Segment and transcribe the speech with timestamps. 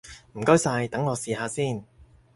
[0.33, 1.83] 唔該晒，等我試下先！